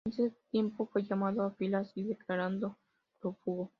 Durante 0.03 0.25
ese 0.35 0.49
tiempo 0.49 0.87
fue 0.87 1.03
llamado 1.03 1.43
a 1.43 1.51
filas 1.51 1.91
y 1.93 2.01
declarado 2.05 2.75
prófugo. 3.19 3.69